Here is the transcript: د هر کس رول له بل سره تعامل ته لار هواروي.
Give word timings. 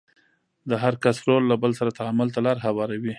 د 0.69 0.71
هر 0.83 0.93
کس 1.03 1.17
رول 1.27 1.43
له 1.51 1.55
بل 1.63 1.71
سره 1.79 1.95
تعامل 1.99 2.27
ته 2.33 2.39
لار 2.45 2.57
هواروي. 2.65 3.09